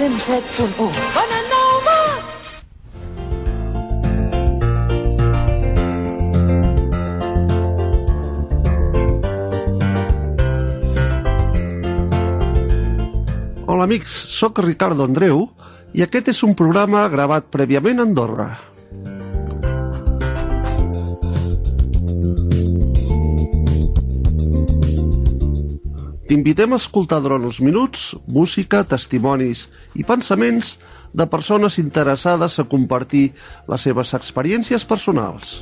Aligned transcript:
107.1. 0.00 0.96
Bona 1.12 1.40
nova! 1.52 1.96
Hola 13.66 13.84
amics, 13.84 14.08
sóc 14.08 14.64
Ricardo 14.64 15.04
Andreu 15.04 15.50
i 15.92 16.00
aquest 16.00 16.32
és 16.32 16.40
un 16.48 16.56
programa 16.56 17.04
gravat 17.12 17.52
prèviament 17.52 18.00
a 18.00 18.08
Andorra. 18.08 18.69
T'invitem 26.30 26.70
a 26.70 26.78
escoltar 26.78 27.16
durant 27.24 27.42
uns 27.42 27.56
minuts 27.58 28.12
música, 28.30 28.84
testimonis 28.86 29.64
i 29.98 30.04
pensaments 30.06 30.76
de 31.10 31.26
persones 31.26 31.74
interessades 31.82 32.54
a 32.62 32.64
compartir 32.70 33.32
les 33.66 33.82
seves 33.82 34.14
experiències 34.14 34.86
personals. 34.86 35.56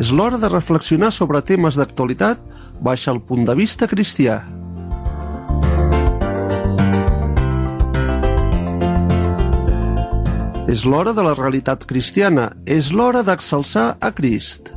És 0.00 0.08
l'hora 0.08 0.40
de 0.40 0.48
reflexionar 0.48 1.12
sobre 1.12 1.44
temes 1.44 1.76
d'actualitat 1.76 2.40
baix 2.80 3.10
el 3.12 3.20
punt 3.20 3.44
de 3.44 3.60
vista 3.60 3.92
cristià. 3.92 4.40
És 10.68 10.82
l'hora 10.84 11.14
de 11.16 11.24
la 11.24 11.32
realitat 11.32 11.86
cristiana, 11.88 12.50
és 12.68 12.90
l'hora 12.92 13.22
d'exalçar 13.24 13.94
a 14.04 14.10
Crist. 14.12 14.68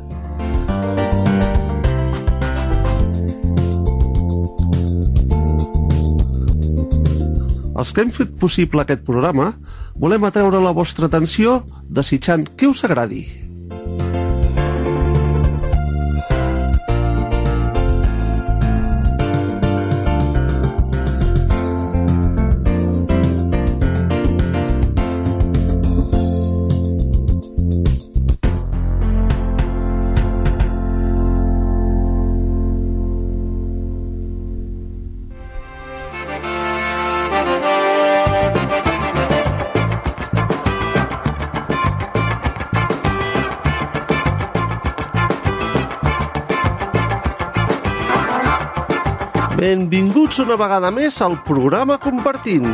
Els 7.82 7.92
que 7.92 8.06
hem 8.06 8.16
fet 8.16 8.32
possible 8.40 8.86
aquest 8.86 9.04
programa 9.04 9.52
volem 10.00 10.32
atreure 10.32 10.64
la 10.64 10.72
vostra 10.72 11.12
atenció 11.12 11.60
desitjant 11.90 12.48
que 12.56 12.72
us 12.72 12.86
agradi. 12.88 13.41
Benvinguts 50.32 50.48
una 50.48 50.56
vegada 50.56 50.90
més 50.96 51.18
al 51.20 51.34
programa 51.44 51.98
Compartint. 52.00 52.70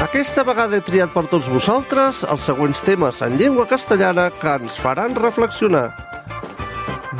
Aquesta 0.00 0.44
vegada 0.48 0.78
he 0.78 0.84
triat 0.86 1.12
per 1.12 1.26
tots 1.28 1.50
vosaltres 1.52 2.22
els 2.24 2.46
següents 2.48 2.80
temes 2.86 3.20
en 3.26 3.36
llengua 3.36 3.66
castellana 3.68 4.30
que 4.40 4.54
ens 4.56 4.78
faran 4.80 5.12
reflexionar. 5.18 5.90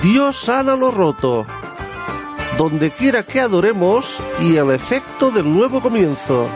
Dios 0.00 0.40
sana 0.40 0.72
lo 0.74 0.90
roto. 0.90 1.44
Donde 2.56 2.90
quiera 2.90 3.22
que 3.24 3.42
adoremos 3.42 4.16
y 4.40 4.56
el 4.56 4.70
efecto 4.70 5.30
del 5.30 5.52
nuevo 5.52 5.82
comienzo. 5.82 6.48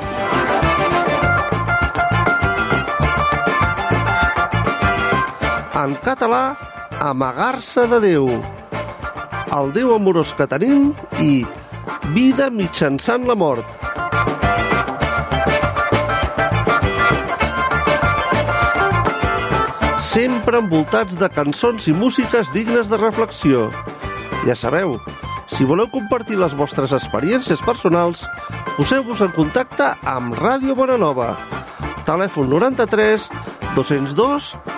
En 5.84 5.94
català, 5.97 6.77
amagar-se 7.00 7.86
de 7.86 8.00
Déu, 8.03 8.28
el 9.54 9.72
Déu 9.72 9.94
amorós 9.94 10.32
que 10.34 10.47
tenim 10.50 10.91
i 11.22 11.44
vida 12.14 12.48
mitjançant 12.50 13.26
la 13.28 13.36
mort. 13.38 13.66
Sempre 20.03 20.58
envoltats 20.58 21.14
de 21.20 21.28
cançons 21.31 21.87
i 21.87 21.94
músiques 21.94 22.50
dignes 22.54 22.91
de 22.91 22.98
reflexió. 22.98 23.69
Ja 24.47 24.56
sabeu, 24.58 24.97
si 25.47 25.69
voleu 25.69 25.87
compartir 25.92 26.38
les 26.41 26.56
vostres 26.58 26.91
experiències 26.97 27.62
personals, 27.62 28.25
poseu-vos 28.75 29.22
en 29.22 29.31
contacte 29.37 29.92
amb 30.03 30.34
Ràdio 30.41 30.75
Bonanova. 30.75 31.37
Telèfon 32.08 32.50
93 32.50 33.28
202 33.76 34.77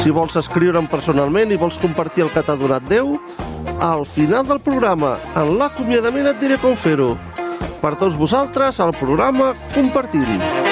Si 0.00 0.08
vols 0.08 0.36
escriure'm 0.40 0.86
personalment 0.88 1.52
i 1.52 1.58
vols 1.60 1.76
compartir 1.82 2.24
el 2.24 2.30
que 2.32 2.40
t'ha 2.46 2.56
donat 2.56 2.86
Déu, 2.88 3.18
al 3.84 4.06
final 4.08 4.48
del 4.48 4.62
programa, 4.64 5.18
en 5.36 5.52
l'acomiadament 5.60 6.32
et 6.32 6.40
diré 6.40 6.56
com 6.62 6.72
fer-ho. 6.72 7.12
Per 7.84 7.94
tots 8.00 8.16
vosaltres, 8.16 8.80
al 8.80 8.96
programa 8.96 9.52
Compartint. 9.76 10.36
Dios 10.40 10.69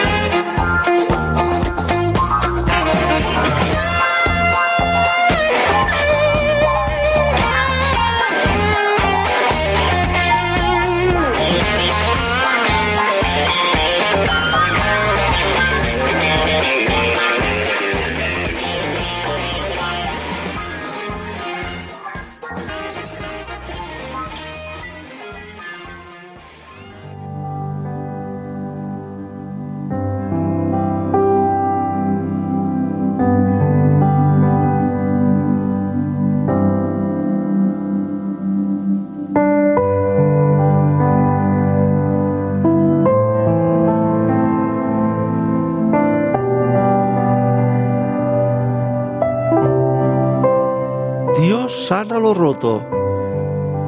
roto. 52.34 52.83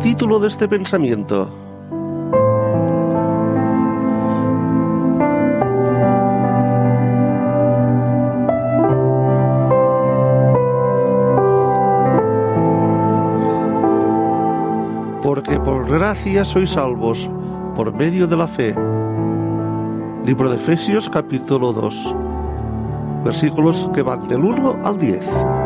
Título 0.01 0.39
de 0.39 0.49
este 0.49 0.69
pensamiento. 0.69 1.49
Porque 15.23 15.59
por 15.61 15.87
gracia 15.89 16.45
sois 16.45 16.71
salvos, 16.71 17.29
por 17.77 17.93
medio 17.93 18.27
de 18.27 18.37
la 18.37 18.49
fe. 18.49 18.75
Libro 20.25 20.51
de 20.51 20.57
Efesios 20.57 21.09
capítulo 21.09 21.73
2. 21.73 22.15
Versículos 23.25 23.89
que 23.95 24.03
van 24.03 24.29
del 24.29 24.41
1 24.41 24.79
al 24.85 24.99
10. 24.99 25.60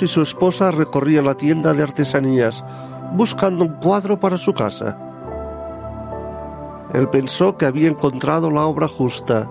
Y 0.00 0.08
su 0.08 0.22
esposa 0.22 0.70
recorrían 0.70 1.26
la 1.26 1.34
tienda 1.34 1.74
de 1.74 1.82
artesanías 1.82 2.64
buscando 3.12 3.64
un 3.64 3.74
cuadro 3.74 4.18
para 4.18 4.38
su 4.38 4.54
casa. 4.54 4.96
Él 6.94 7.08
pensó 7.08 7.58
que 7.58 7.66
había 7.66 7.88
encontrado 7.88 8.50
la 8.50 8.64
obra 8.64 8.88
justa 8.88 9.46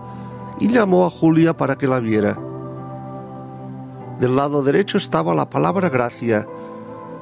y 0.60 0.68
llamó 0.68 1.06
a 1.06 1.12
Julia 1.12 1.56
para 1.56 1.78
que 1.78 1.88
la 1.88 2.00
viera. 2.00 2.38
Del 4.20 4.36
lado 4.36 4.64
derecho 4.64 4.98
estaba 4.98 5.36
la 5.36 5.50
palabra 5.50 5.90
gracia, 5.90 6.48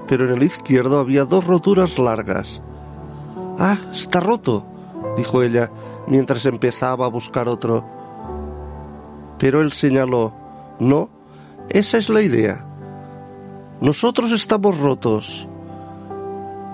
pero 0.07 0.25
en 0.25 0.35
el 0.37 0.43
izquierdo 0.43 0.99
había 0.99 1.25
dos 1.25 1.45
roturas 1.45 1.99
largas. 1.99 2.61
Ah, 3.57 3.77
está 3.91 4.21
roto, 4.21 4.63
dijo 5.17 5.43
ella 5.43 5.69
mientras 6.07 6.45
empezaba 6.45 7.05
a 7.05 7.09
buscar 7.09 7.49
otro. 7.49 7.83
Pero 9.37 9.61
él 9.61 9.73
señaló, 9.73 10.33
no, 10.79 11.09
esa 11.69 11.97
es 11.97 12.09
la 12.09 12.21
idea. 12.21 12.65
Nosotros 13.81 14.33
estamos 14.33 14.77
rotos. 14.77 15.47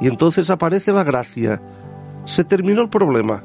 Y 0.02 0.08
entonces 0.08 0.50
aparece 0.50 0.92
la 0.92 1.04
gracia. 1.04 1.62
Se 2.26 2.44
terminó 2.44 2.82
el 2.82 2.90
problema. 2.90 3.44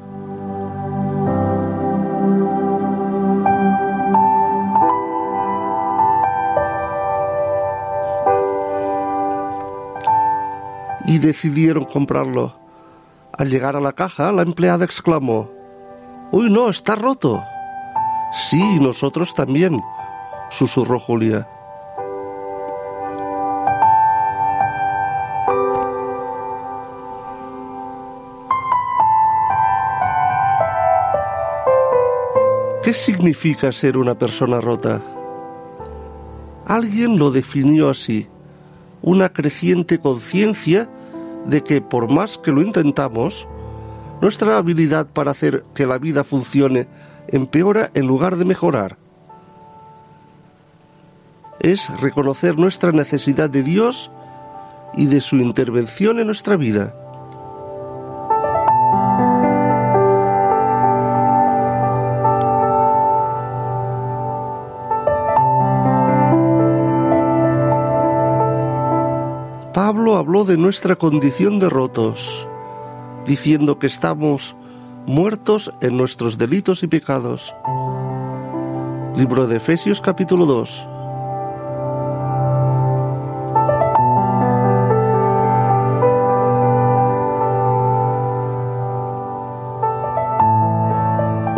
Y 11.05 11.19
decidieron 11.19 11.85
comprarlo. 11.85 12.55
Al 13.37 13.49
llegar 13.49 13.75
a 13.75 13.81
la 13.81 13.91
caja, 13.93 14.31
la 14.31 14.41
empleada 14.41 14.85
exclamó, 14.85 15.49
Uy, 16.31 16.49
no, 16.49 16.69
está 16.69 16.95
roto. 16.95 17.43
Sí, 18.49 18.79
nosotros 18.79 19.35
también, 19.35 19.81
susurró 20.49 20.99
Julia. 20.99 21.47
¿Qué 32.83 32.95
significa 32.95 33.71
ser 33.71 33.95
una 33.95 34.15
persona 34.15 34.59
rota? 34.59 35.03
Alguien 36.65 37.19
lo 37.19 37.29
definió 37.29 37.91
así, 37.91 38.25
una 39.03 39.29
creciente 39.29 39.99
conciencia 39.99 40.89
de 41.45 41.63
que 41.63 41.79
por 41.79 42.09
más 42.09 42.39
que 42.39 42.51
lo 42.51 42.63
intentamos, 42.63 43.45
nuestra 44.19 44.57
habilidad 44.57 45.05
para 45.05 45.29
hacer 45.29 45.63
que 45.75 45.85
la 45.85 45.99
vida 45.99 46.23
funcione 46.23 46.87
empeora 47.27 47.91
en 47.93 48.07
lugar 48.07 48.35
de 48.37 48.45
mejorar. 48.45 48.97
Es 51.59 51.87
reconocer 52.01 52.57
nuestra 52.57 52.91
necesidad 52.91 53.51
de 53.51 53.61
Dios 53.61 54.09
y 54.95 55.05
de 55.05 55.21
su 55.21 55.35
intervención 55.35 56.19
en 56.19 56.25
nuestra 56.25 56.55
vida. 56.55 56.95
Pablo 70.01 70.17
habló 70.17 70.45
de 70.45 70.57
nuestra 70.57 70.95
condición 70.95 71.59
de 71.59 71.69
rotos, 71.69 72.47
diciendo 73.27 73.77
que 73.77 73.85
estamos 73.85 74.55
muertos 75.05 75.71
en 75.79 75.95
nuestros 75.95 76.39
delitos 76.39 76.81
y 76.81 76.87
pecados. 76.87 77.53
Libro 79.15 79.45
de 79.45 79.57
Efesios 79.57 80.01
capítulo 80.01 80.47
2. 80.47 80.87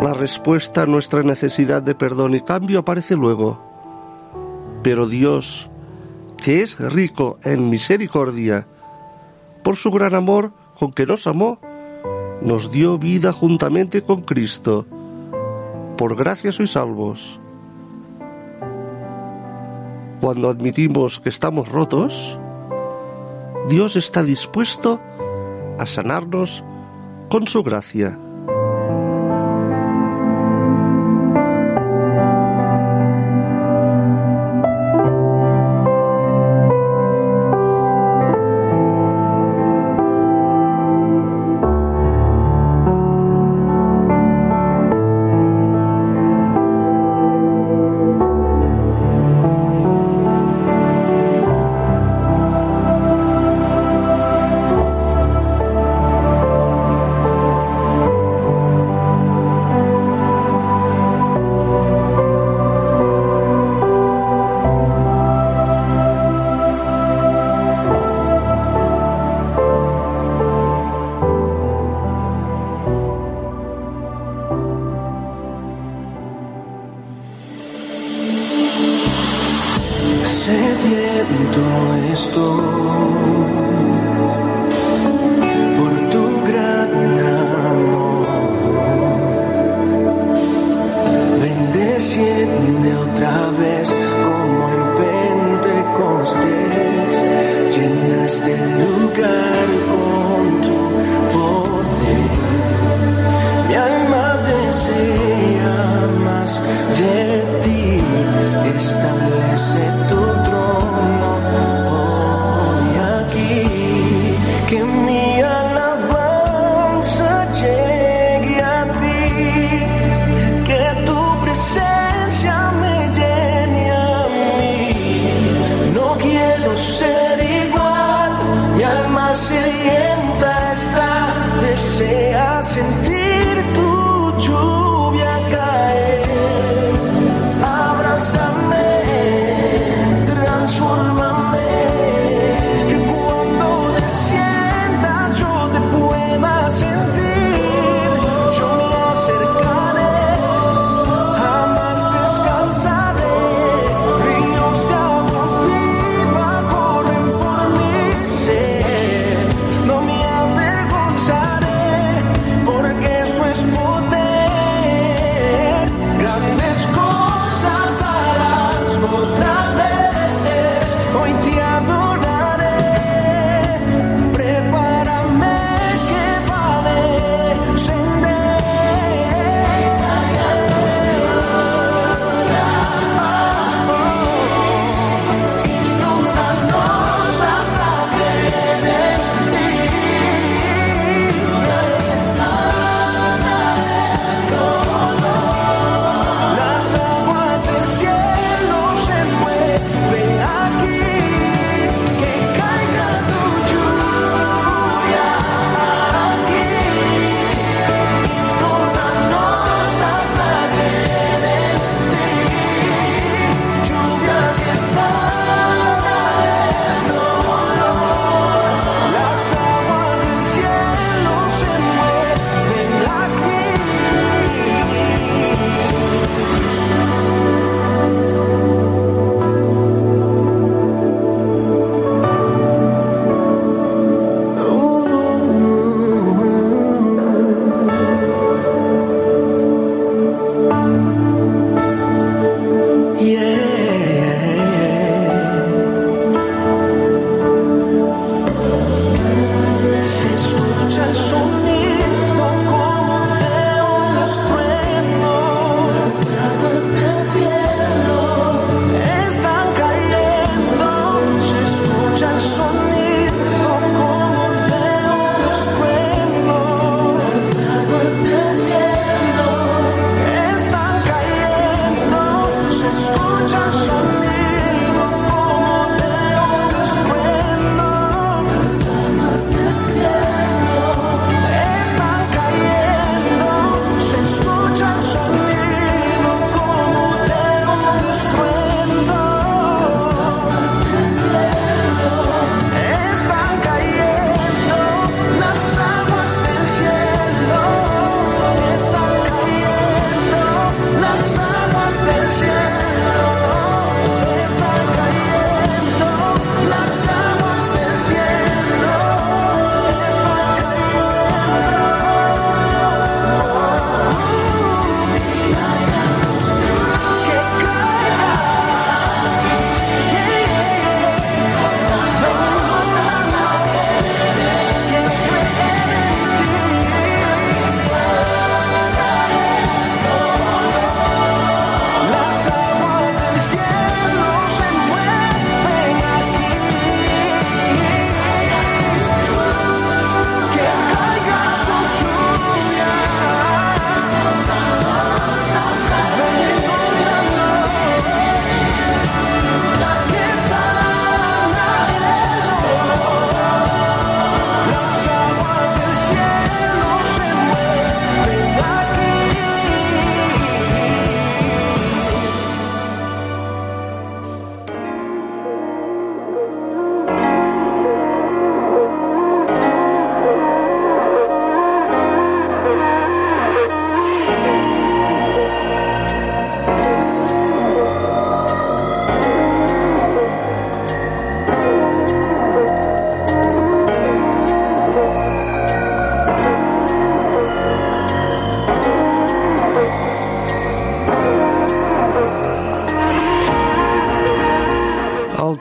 La 0.04 0.14
respuesta 0.20 0.82
a 0.82 0.86
nuestra 0.86 1.24
necesidad 1.24 1.82
de 1.82 1.96
perdón 1.96 2.36
y 2.36 2.42
cambio 2.42 2.80
aparece 2.80 3.16
luego. 3.16 3.58
Pero 4.84 5.08
Dios, 5.08 5.70
que 6.44 6.62
es 6.62 6.78
rico 6.78 7.40
en 7.46 7.70
misericordia, 7.70 8.68
por 9.64 9.78
su 9.78 9.90
gran 9.92 10.14
amor 10.14 10.52
con 10.78 10.92
que 10.92 11.06
nos 11.06 11.26
amó, 11.26 11.58
nos 12.42 12.70
dio 12.70 13.00
vida 13.00 13.32
juntamente 13.32 14.02
con 14.02 14.24
Cristo. 14.24 14.86
Por 15.98 16.18
gracia 16.18 16.52
sois 16.52 16.72
salvos. 16.72 17.40
Cuando 20.20 20.50
admitimos 20.50 21.22
que 21.22 21.30
estamos 21.30 21.70
rotos, 21.70 22.38
Dios 23.70 23.96
está 23.96 24.22
dispuesto 24.22 25.00
a 25.80 25.86
sanarnos 25.86 26.62
con 27.30 27.48
su 27.48 27.64
gracia. 27.64 28.20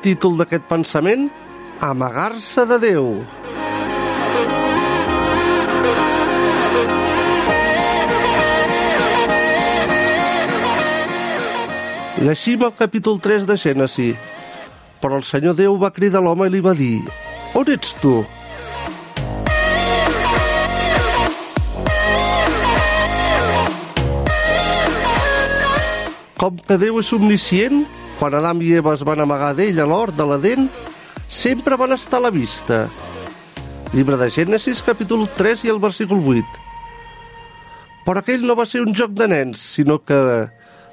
Títol 0.02 0.34
d'aquest 0.40 0.66
pensament? 0.66 1.28
Amagar-se 1.82 2.66
de 2.66 2.78
Déu. 2.82 3.06
Llegim 12.22 12.62
el 12.62 12.74
capítol 12.78 13.18
3 13.22 13.46
de 13.46 13.56
Gènesi. 13.58 14.12
Però 15.02 15.18
el 15.18 15.24
Senyor 15.26 15.56
Déu 15.58 15.74
va 15.78 15.90
cridar 15.90 16.22
l'home 16.22 16.46
i 16.46 16.52
li 16.54 16.60
va 16.62 16.74
dir 16.78 17.00
On 17.58 17.66
ets 17.68 17.96
tu? 18.02 18.20
Com 26.38 26.62
que 26.66 26.78
Déu 26.78 27.02
és 27.02 27.10
omniscient, 27.14 27.82
quan 28.22 28.36
Adam 28.38 28.60
i 28.62 28.68
Eva 28.78 28.92
es 28.94 29.00
van 29.02 29.18
amagar 29.18 29.48
d'ell 29.58 29.80
a 29.82 29.84
l'hort 29.90 30.14
de 30.14 30.22
l'Eden, 30.22 30.68
sempre 31.26 31.74
van 31.74 31.90
estar 31.96 32.20
a 32.20 32.22
la 32.28 32.30
vista. 32.30 32.84
Llibre 33.90 34.14
de 34.20 34.28
Gènesis, 34.30 34.78
capítol 34.86 35.24
3 35.34 35.64
i 35.66 35.72
el 35.72 35.80
versícul 35.82 36.22
8. 36.30 36.60
Però 38.06 38.22
aquell 38.22 38.46
no 38.46 38.54
va 38.54 38.68
ser 38.70 38.84
un 38.86 38.94
joc 38.94 39.10
de 39.18 39.26
nens, 39.26 39.66
sinó 39.74 39.98
que 40.06 40.20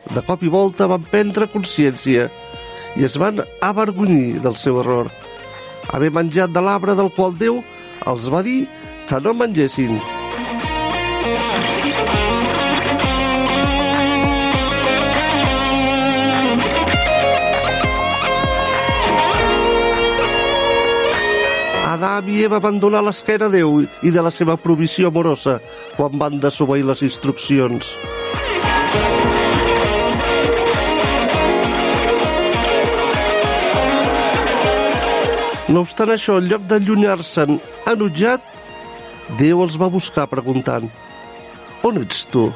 de 0.10 0.24
cop 0.26 0.42
i 0.42 0.50
volta 0.50 0.90
van 0.90 1.06
prendre 1.12 1.46
consciència 1.54 2.32
i 2.98 3.06
es 3.06 3.20
van 3.22 3.44
avergonyir 3.62 4.42
del 4.42 4.58
seu 4.58 4.82
error. 4.82 5.14
Haver 5.94 6.10
menjat 6.10 6.50
de 6.50 6.66
l'arbre 6.66 6.98
del 6.98 7.14
qual 7.14 7.38
Déu 7.38 7.62
els 8.10 8.26
va 8.34 8.42
dir 8.42 8.64
que 9.06 9.22
no 9.22 9.38
mengessin. 9.38 10.02
Adam 22.00 22.30
i 22.32 22.46
Eva 22.48 22.62
van 22.64 22.78
donar 22.80 23.02
l'esquena 23.04 23.50
a 23.50 23.52
Déu 23.52 23.82
i 23.84 24.12
de 24.16 24.22
la 24.24 24.30
seva 24.32 24.54
provisió 24.56 25.10
amorosa 25.10 25.58
quan 25.98 26.14
van 26.22 26.38
desobeir 26.40 26.86
les 26.88 27.02
instruccions. 27.04 27.90
No 35.68 35.84
obstant 35.84 36.16
això, 36.16 36.40
en 36.40 36.48
lloc 36.48 36.64
d'allunyar-se'n 36.72 37.60
enutjat, 37.92 38.48
Déu 39.44 39.60
els 39.68 39.76
va 39.78 39.92
buscar 39.92 40.24
preguntant 40.32 40.88
On 41.84 42.00
ets 42.00 42.24
tu? 42.32 42.48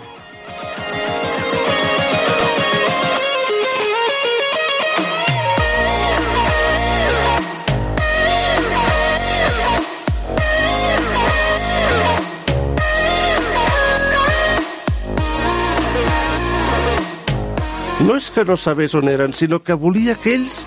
No 18.03 18.17
és 18.19 18.25
que 18.35 18.43
no 18.43 18.57
sabés 18.59 18.91
on 18.99 19.07
eren, 19.07 19.31
sinó 19.31 19.61
que 19.63 19.77
volia 19.79 20.17
que 20.19 20.33
ells 20.35 20.65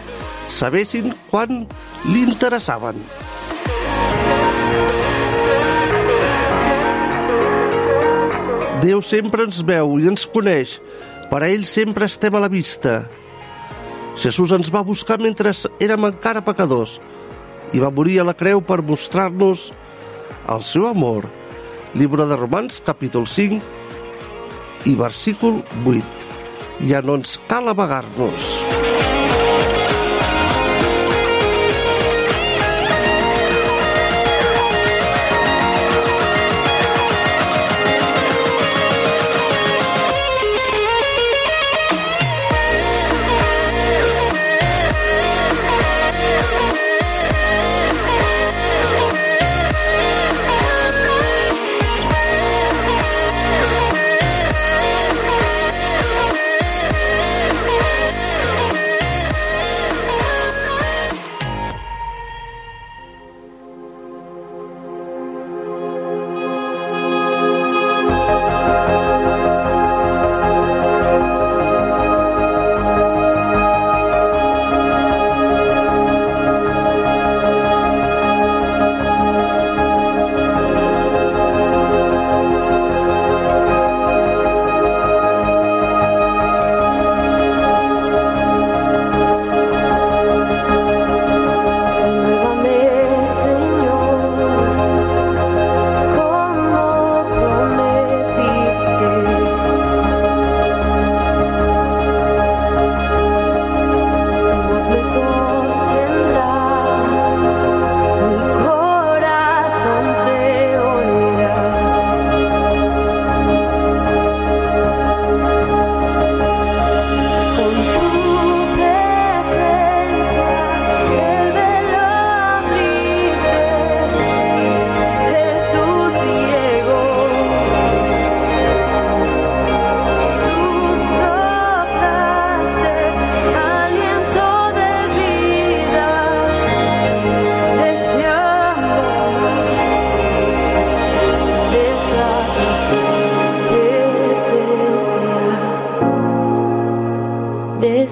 sabessin 0.49 1.11
quan 1.29 1.67
li 2.09 2.23
interessaven. 2.25 2.97
Déu 8.81 9.03
sempre 9.05 9.45
ens 9.45 9.61
veu 9.69 9.99
i 10.01 10.09
ens 10.09 10.25
coneix. 10.33 10.79
Per 11.29 11.43
a 11.43 11.51
ell 11.51 11.67
sempre 11.69 12.09
estem 12.09 12.33
a 12.39 12.41
la 12.41 12.49
vista. 12.49 13.03
Jesús 14.17 14.55
ens 14.57 14.73
va 14.73 14.87
buscar 14.87 15.19
mentre 15.21 15.53
érem 15.83 16.09
encara 16.09 16.45
pecadors 16.45 16.97
i 17.77 17.83
va 17.83 17.93
morir 17.93 18.21
a 18.23 18.29
la 18.31 18.37
creu 18.39 18.63
per 18.65 18.81
mostrar-nos 18.81 19.71
el 20.49 20.65
seu 20.65 20.89
amor. 20.89 21.29
Llibre 21.93 22.25
de 22.25 22.37
Romans, 22.37 22.81
capítol 22.81 23.29
5 23.29 23.61
i 24.89 24.95
versícul 24.97 25.61
8. 25.85 26.26
Ja 26.85 27.01
no 27.01 27.17
ens 27.17 27.39
cal 27.49 27.69
amagar-nos. 27.73 29.06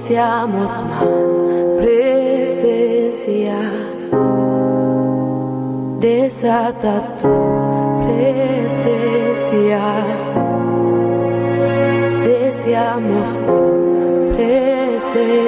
Deseamos 0.04 0.70
más 0.82 1.30
presencia. 1.78 3.56
Desata 5.98 6.94
tu 7.22 7.32
presencia. 8.04 9.80
Deseamos 12.22 13.28
tu 13.46 14.36
presencia. 14.36 15.43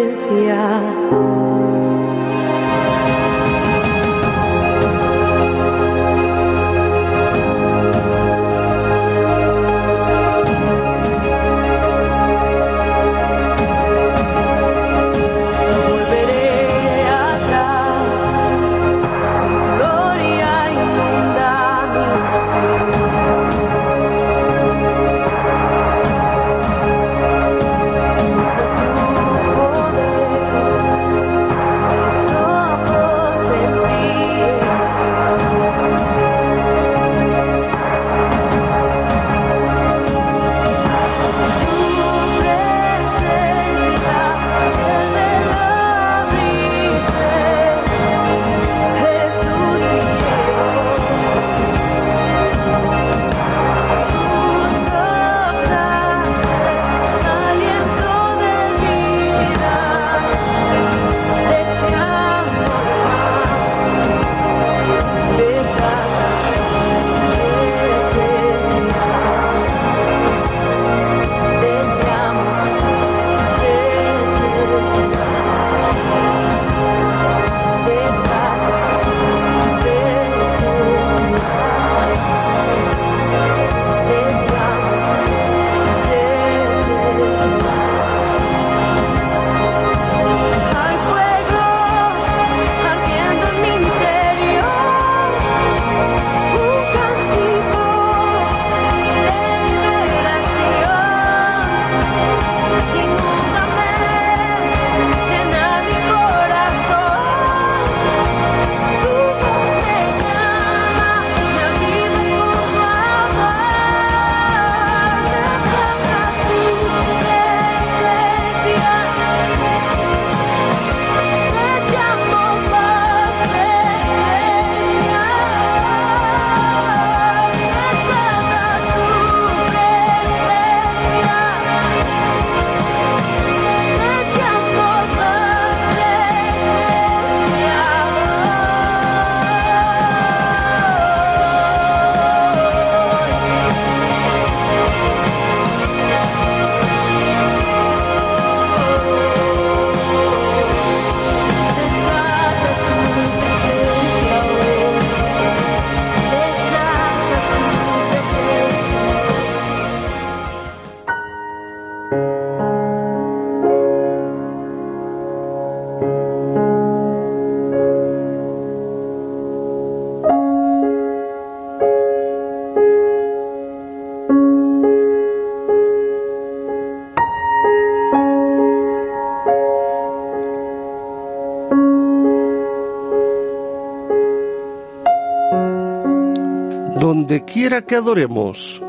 Quiera 187.45 187.83
que 187.83 187.97
adoremos. 187.97 188.81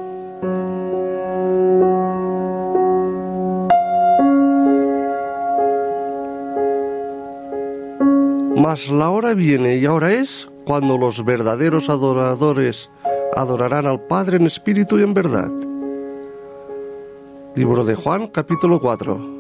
Mas 8.56 8.88
la 8.90 9.10
hora 9.10 9.34
viene 9.34 9.78
y 9.78 9.86
ahora 9.86 10.14
es 10.14 10.48
cuando 10.66 10.98
los 10.98 11.24
verdaderos 11.24 11.90
adoradores 11.90 12.90
adorarán 13.36 13.86
al 13.86 14.02
Padre 14.02 14.38
en 14.38 14.46
espíritu 14.48 14.98
y 15.00 15.04
en 15.04 15.14
verdad. 15.14 15.52
Libro 17.56 17.86
de 17.86 17.96
Juan, 17.96 18.28
capítulo 18.28 18.80
4. 18.80 19.37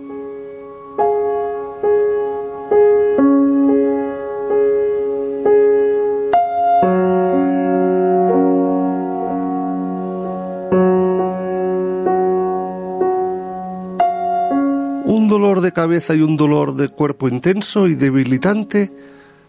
Cabeza 15.77 16.15
y 16.15 16.23
un 16.23 16.37
dolor 16.37 16.73
de 16.73 16.89
cuerpo 16.89 17.29
intenso 17.29 17.87
y 17.87 17.93
debilitante 17.93 18.91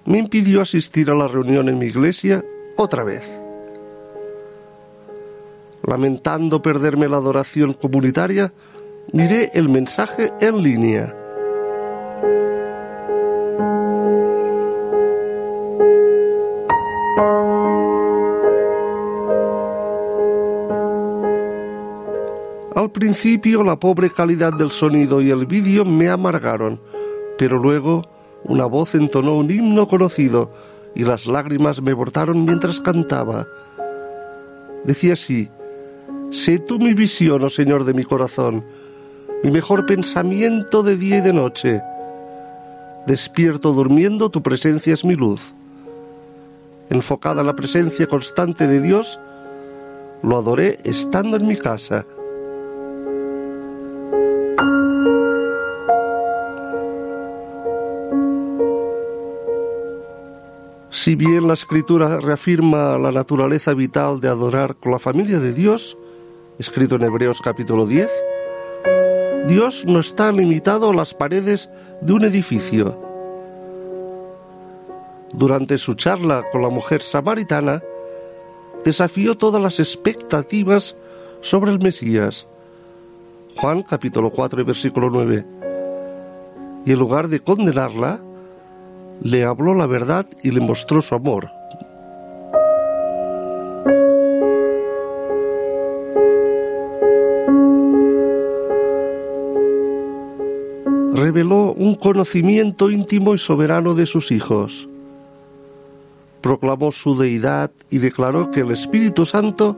me 0.04 0.18
impidió 0.18 0.60
asistir 0.60 1.08
a 1.08 1.14
la 1.14 1.26
reunión 1.26 1.70
en 1.70 1.78
mi 1.78 1.86
iglesia 1.86 2.44
otra 2.76 3.02
vez. 3.02 3.26
Lamentando 5.86 6.60
perderme 6.60 7.08
la 7.08 7.16
adoración 7.16 7.72
comunitaria, 7.72 8.52
miré 9.10 9.52
el 9.54 9.70
mensaje 9.70 10.30
en 10.38 10.62
línea. 10.62 11.14
Al 22.88 22.92
principio 22.92 23.62
la 23.62 23.79
pobre 23.79 24.09
calidad 24.11 24.55
del 24.55 24.70
sonido 24.70 25.20
y 25.20 25.31
el 25.31 25.44
vídeo 25.44 25.85
me 25.85 26.09
amargaron, 26.09 26.81
pero 27.37 27.59
luego 27.59 28.09
una 28.44 28.64
voz 28.64 28.94
entonó 28.94 29.37
un 29.37 29.51
himno 29.51 29.87
conocido 29.87 30.51
y 30.94 31.05
las 31.05 31.27
lágrimas 31.27 31.83
me 31.83 31.92
brotaron 31.92 32.46
mientras 32.46 32.81
cantaba. 32.81 33.46
Decía 34.85 35.12
así, 35.12 35.51
sé 36.31 36.61
tú 36.61 36.79
mi 36.79 36.94
visión, 36.94 37.44
oh 37.44 37.51
Señor 37.51 37.85
de 37.85 37.92
mi 37.92 38.05
corazón, 38.05 38.64
mi 39.44 39.51
mejor 39.51 39.85
pensamiento 39.85 40.83
de 40.83 40.96
día 40.96 41.18
y 41.18 41.20
de 41.20 41.35
noche. 41.35 41.83
Despierto 43.07 43.74
durmiendo, 43.74 44.31
tu 44.31 44.42
presencia 44.42 44.94
es 44.94 45.05
mi 45.05 45.14
luz. 45.14 45.42
Enfocada 46.88 47.42
en 47.42 47.48
la 47.48 47.55
presencia 47.55 48.07
constante 48.07 48.66
de 48.66 48.81
Dios, 48.81 49.20
lo 50.22 50.38
adoré 50.38 50.79
estando 50.85 51.37
en 51.37 51.46
mi 51.46 51.57
casa. 51.57 52.07
Si 60.98 61.14
bien 61.14 61.46
la 61.46 61.54
escritura 61.54 62.18
reafirma 62.18 62.98
la 62.98 63.12
naturaleza 63.12 63.72
vital 63.72 64.18
de 64.18 64.26
adorar 64.26 64.74
con 64.74 64.90
la 64.90 64.98
familia 64.98 65.38
de 65.38 65.52
Dios, 65.52 65.96
escrito 66.58 66.96
en 66.96 67.04
Hebreos 67.04 67.40
capítulo 67.40 67.87
10, 67.87 68.11
Dios 69.46 69.84
no 69.87 70.00
está 70.00 70.32
limitado 70.32 70.90
a 70.90 70.94
las 70.94 71.14
paredes 71.14 71.68
de 72.00 72.12
un 72.12 72.24
edificio. 72.24 72.98
Durante 75.32 75.78
su 75.78 75.94
charla 75.94 76.42
con 76.50 76.62
la 76.62 76.68
mujer 76.68 77.00
samaritana, 77.00 77.80
desafió 78.84 79.37
todas 79.37 79.62
las 79.62 79.78
expectativas 79.78 80.96
sobre 81.42 81.70
el 81.70 81.78
Mesías. 81.78 82.48
Juan 83.56 83.84
capítulo 83.84 84.30
4 84.30 84.62
y 84.62 84.64
versículo 84.64 85.11
9. 85.11 85.46
Y 86.87 86.90
en 86.90 86.98
lugar 86.98 87.28
de 87.28 87.38
condenarla, 87.38 88.20
le 89.22 89.44
habló 89.44 89.74
la 89.74 89.87
verdad 89.87 90.26
y 90.42 90.50
le 90.50 90.61
mostró 90.61 91.02
su 91.02 91.14
amor. 91.14 91.50
Reveló 101.14 101.72
un 101.72 101.96
conocimiento 101.96 102.90
íntimo 102.90 103.35
y 103.35 103.38
soberano 103.38 103.94
de 103.94 104.07
sus 104.07 104.31
hijos. 104.31 104.88
Proclamó 106.40 106.92
su 106.92 107.18
deidad 107.18 107.72
y 107.90 107.98
declaró 107.98 108.52
que 108.52 108.61
el 108.61 108.70
Espíritu 108.70 109.26
Santo 109.26 109.76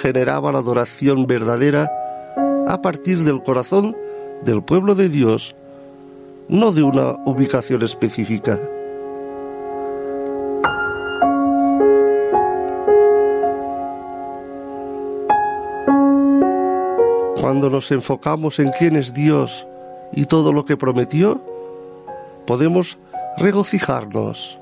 generaba 0.00 0.50
la 0.50 0.58
adoración 0.58 1.26
verdadera 1.26 1.90
a 2.66 2.80
partir 2.80 3.22
del 3.24 3.42
corazón 3.42 3.94
del 4.44 4.62
pueblo 4.62 4.94
de 4.94 5.10
Dios 5.10 5.54
no 6.52 6.70
de 6.70 6.82
una 6.82 7.12
ubicación 7.24 7.80
específica. 7.80 8.60
Cuando 17.40 17.70
nos 17.70 17.90
enfocamos 17.90 18.58
en 18.58 18.70
quién 18.78 18.96
es 18.96 19.14
Dios 19.14 19.66
y 20.12 20.26
todo 20.26 20.52
lo 20.52 20.66
que 20.66 20.76
prometió, 20.76 21.40
podemos 22.46 22.98
regocijarnos 23.38 24.58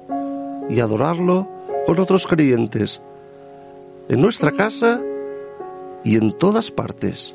y 0.68 0.78
adorarlo 0.78 1.48
con 1.86 1.98
otros 1.98 2.24
creyentes, 2.28 3.00
en 4.08 4.20
nuestra 4.20 4.52
casa 4.52 5.00
y 6.04 6.16
en 6.16 6.38
todas 6.38 6.70
partes. 6.70 7.34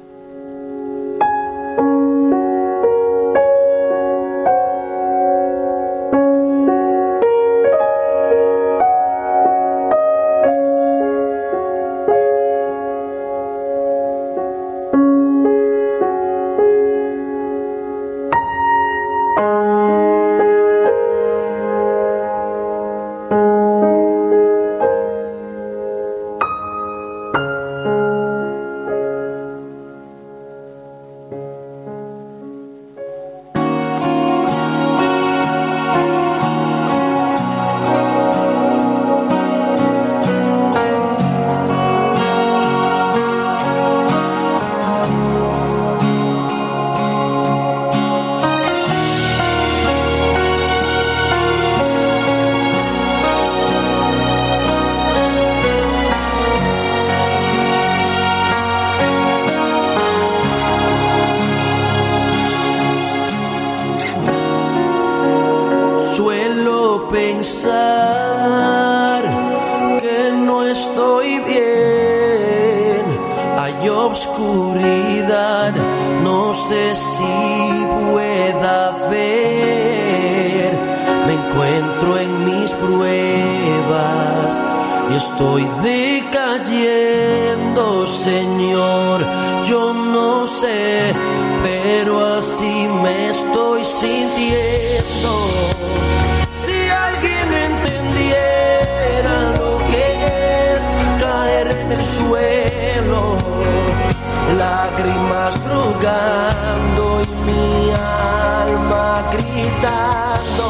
Lágrimas 104.53 105.53
rogando 105.63 107.21
y 107.21 107.27
mi 107.45 107.91
alma 107.91 109.23
gritando, 109.31 110.67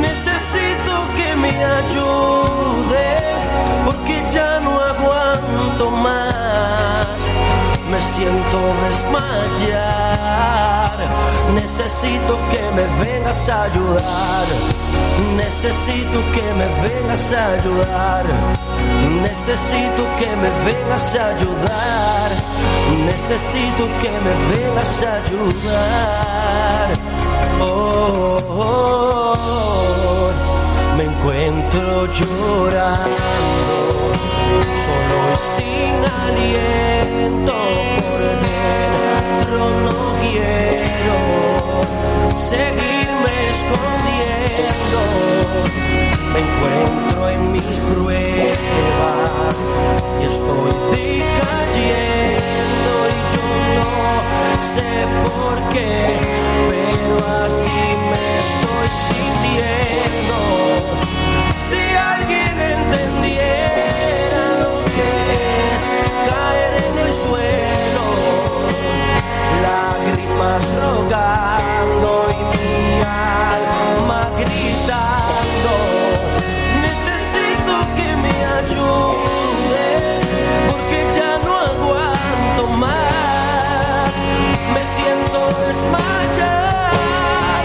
necesito 0.00 0.94
que 1.16 1.36
me 1.36 1.64
ayudes 1.64 3.42
porque 3.84 4.24
ya 4.32 4.60
no 4.60 4.80
aguanto 4.80 5.90
más 5.90 6.42
me 7.92 8.00
siento 8.00 8.58
desmayar. 8.88 10.32
Necesito 11.52 12.38
que 12.50 12.62
me 12.76 12.84
vengas 13.04 13.48
a 13.50 13.64
ayudar. 13.64 14.46
Necesito 15.36 16.18
que 16.32 16.54
me 16.54 16.66
vengas 16.88 17.32
a 17.32 17.52
ayudar. 17.52 18.26
Necesito 19.20 20.02
que 20.18 20.36
me 20.36 20.50
vengas 20.64 21.14
a 21.16 21.26
ayudar. 21.36 22.21
Necesito 22.96 23.82
que 24.00 24.10
me 24.10 24.34
vengas 24.52 25.02
a 25.02 25.14
ayudar. 25.24 26.88
Oh, 27.60 28.38
oh, 28.48 29.34
oh. 29.38 30.30
me 30.96 31.04
encuentro 31.04 32.06
llorando 32.06 33.76
solo 34.84 35.16
y 35.32 35.36
sin 35.56 35.94
aliento 36.26 37.54
por 37.98 38.20
dentro 38.48 39.58
no 39.86 39.98
quiero 40.22 41.18
seguirme 42.36 43.32
escondiendo 43.52 44.11
me 46.32 46.38
encuentro 46.40 47.28
en 47.28 47.52
mis 47.52 47.62
pruebas 47.92 49.56
y 50.20 50.24
estoy 50.24 50.72
decayendo 50.92 52.90
y 53.08 53.18
yo 53.34 53.46
no 53.78 53.92
sé 54.74 54.90
por 55.24 55.56
qué 55.72 55.92
pero 56.70 57.14
así 57.44 57.82
me 58.10 58.20
estoy 58.44 58.88
sintiendo. 59.08 60.36
Si 61.68 61.82
alguien 62.12 62.54
entendiera 62.76 64.42
lo 64.62 64.74
que 64.96 65.10
es 65.72 65.82
caer 66.28 66.72
en 66.84 66.94
el 67.06 67.12
suelo, 67.24 68.06
lágrimas 69.62 70.62
rogando 70.82 72.10
y 72.30 72.40
mi 72.52 72.70
alma 73.02 73.71
gritando, 74.38 75.72
necesito 76.86 77.74
que 77.96 78.08
me 78.24 78.36
ayudes 78.60 80.20
porque 80.68 80.98
ya 81.16 81.32
no 81.44 81.52
aguanto 81.70 82.62
más, 82.84 84.10
me 84.74 84.82
siento 84.96 85.38
desmayar, 85.66 87.62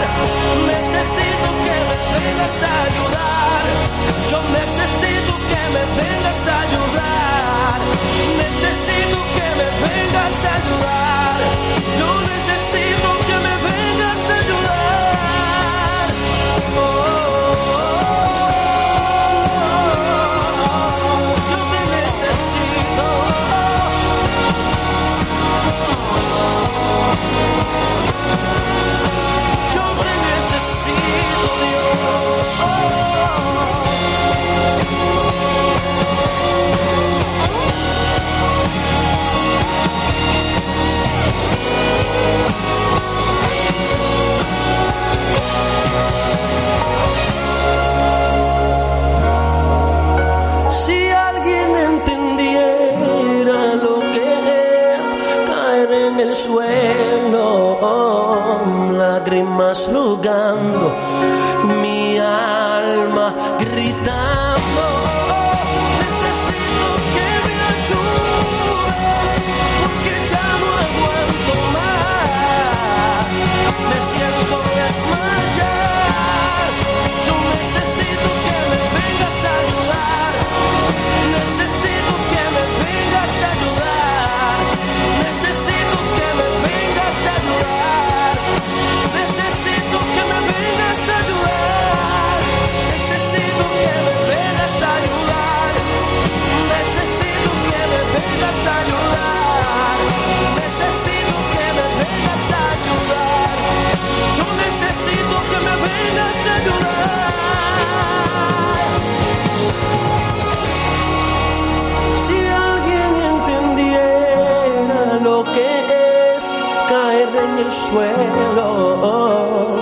suelo, 117.89 119.78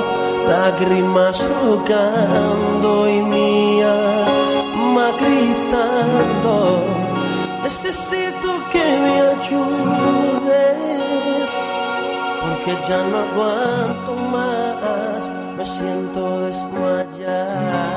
lágrimas 0.47 1.37
rogando 1.61 3.09
y 3.09 3.21
mi 3.21 3.81
alma 3.81 5.11
gritando, 5.19 6.53
necesito 7.63 8.49
que 8.71 8.85
me 9.03 9.15
ayudes, 9.35 10.69
porque 12.41 12.71
ya 12.87 12.99
no 13.09 13.17
aguanto 13.25 14.11
más, 14.31 15.19
me 15.57 15.65
siento 15.65 16.21
desmayar. 16.41 17.94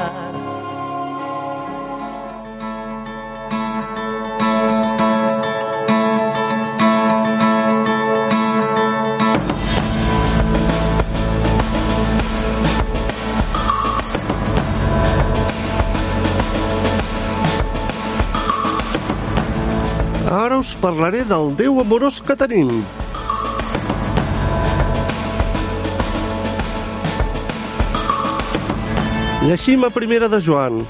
Ara 20.28 20.58
us 20.60 20.74
parlaré 20.76 21.22
del 21.24 21.54
Déu 21.56 21.78
amorós 21.80 22.18
que 22.20 22.34
tenim. 22.36 22.68
Llegim 29.40 29.88
a 29.88 29.90
primera 29.90 30.28
de 30.28 30.42
Joan. 30.44 30.82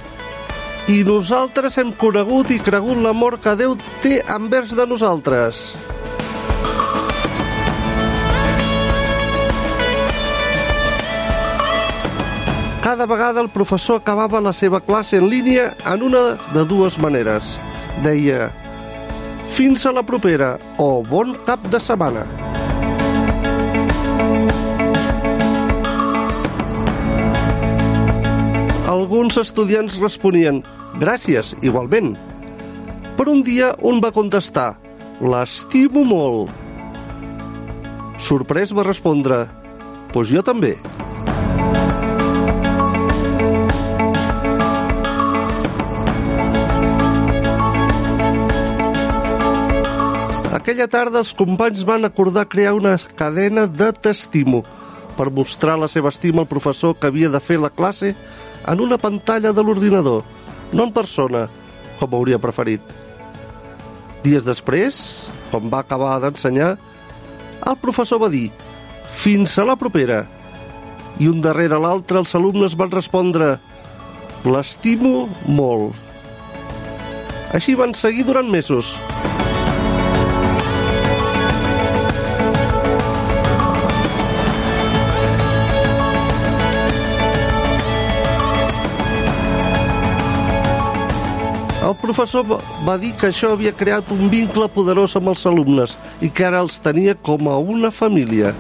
I 0.91 1.05
nosaltres 1.07 1.79
hem 1.79 1.95
conegut 1.95 2.51
i 2.51 2.59
cregut 2.59 2.99
l'amor 2.99 3.39
que 3.39 3.55
Déu 3.55 3.79
té 4.03 4.19
envers 4.27 4.75
de 4.75 4.91
nosaltres. 4.91 5.71
Cada 12.83 13.07
vegada 13.07 13.39
el 13.39 13.55
professor 13.55 14.03
acabava 14.03 14.41
la 14.43 14.53
seva 14.53 14.81
classe 14.81 15.23
en 15.23 15.31
línia 15.31 15.77
en 15.87 16.03
una 16.03 16.33
de 16.51 16.65
dues 16.67 16.99
maneres. 16.99 17.55
Deia, 18.03 18.49
fins 19.59 19.83
a 19.89 19.91
la 19.91 20.05
propera 20.07 20.53
o 20.79 21.03
bon 21.03 21.33
cap 21.43 21.65
de 21.67 21.81
setmana. 21.83 22.21
Alguns 28.87 29.35
estudiants 29.43 29.97
responien 29.99 30.61
«Gràcies, 31.03 31.57
igualment». 31.67 32.13
Per 33.19 33.27
un 33.27 33.43
dia 33.43 33.73
un 33.83 33.99
va 33.99 34.13
contestar 34.15 34.77
«L'estimo 35.19 36.05
molt». 36.07 36.55
Sorprès 38.23 38.71
va 38.71 38.87
respondre 38.87 39.43
«Pues 40.15 40.31
jo 40.31 40.47
també». 40.47 40.77
Aquella 50.69 50.85
tarda 50.93 51.23
els 51.23 51.31
companys 51.33 51.81
van 51.89 52.05
acordar 52.05 52.43
crear 52.53 52.75
una 52.77 52.91
cadena 53.17 53.63
de 53.65 53.87
t'estimo 53.89 54.59
per 55.17 55.31
mostrar 55.33 55.79
la 55.81 55.87
seva 55.89 56.11
estima 56.13 56.43
al 56.43 56.51
professor 56.51 56.93
que 56.93 57.09
havia 57.09 57.31
de 57.33 57.41
fer 57.41 57.57
la 57.57 57.71
classe 57.73 58.11
en 58.69 58.83
una 58.85 58.99
pantalla 59.01 59.55
de 59.57 59.65
l'ordinador, 59.65 60.27
no 60.77 60.85
en 60.85 60.93
persona, 60.93 61.47
com 61.97 62.19
hauria 62.19 62.37
preferit. 62.37 62.85
Dies 64.27 64.45
després, 64.45 65.01
quan 65.49 65.73
va 65.73 65.81
acabar 65.81 66.19
d'ensenyar, 66.21 66.75
el 67.65 67.81
professor 67.81 68.21
va 68.21 68.29
dir 68.29 68.51
«Fins 69.09 69.57
a 69.57 69.65
la 69.65 69.81
propera!» 69.81 70.27
i 71.17 71.33
un 71.33 71.41
darrere 71.41 71.81
l'altre 71.81 72.21
els 72.21 72.37
alumnes 72.37 72.77
van 72.77 72.93
respondre 72.93 73.55
«L'estimo 74.45 75.31
molt». 75.49 75.97
Així 77.57 77.73
van 77.73 77.97
seguir 77.97 78.29
durant 78.29 78.53
mesos. 78.53 78.99
El 91.89 91.95
professor 92.01 92.45
va- 92.49 92.97
dir 93.05 93.13
que 93.21 93.29
això 93.31 93.51
havia 93.55 93.73
creat 93.83 94.11
un 94.17 94.29
vincle 94.35 94.69
poderós 94.77 95.17
amb 95.21 95.33
els 95.33 95.45
alumnes 95.53 95.97
i 96.21 96.29
que 96.39 96.45
ara 96.51 96.61
els 96.67 96.81
tenia 96.89 97.15
com 97.31 97.49
a 97.49 97.57
una 97.77 97.91
família. 98.03 98.55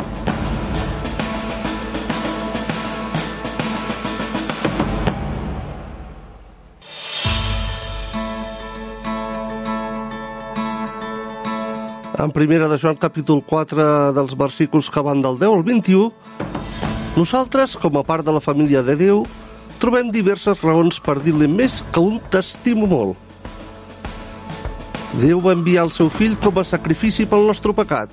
En 12.18 12.32
primera 12.32 12.66
de 12.66 12.78
Joan, 12.78 12.96
capítol 12.98 13.44
4, 13.46 14.12
dels 14.12 14.34
versículos 14.36 14.90
que 14.90 15.00
van 15.06 15.22
del 15.22 15.38
10 15.38 15.52
al 15.54 15.62
21, 15.62 16.08
nosaltres, 17.14 17.76
com 17.78 17.94
a 17.98 18.02
part 18.02 18.26
de 18.26 18.34
la 18.34 18.40
família 18.42 18.82
de 18.82 18.96
Déu, 18.98 19.22
trobem 19.80 20.10
diverses 20.14 20.60
raons 20.64 20.98
per 21.02 21.18
dir-li 21.22 21.48
més 21.50 21.80
que 21.94 22.02
un 22.02 22.18
t'estimo 22.30 22.86
molt. 22.90 23.16
Déu 25.18 25.40
va 25.40 25.54
enviar 25.56 25.86
el 25.86 25.92
seu 25.94 26.10
fill 26.12 26.36
com 26.42 26.60
a 26.60 26.66
sacrifici 26.68 27.26
pel 27.26 27.46
nostre 27.48 27.72
pecat. 27.74 28.12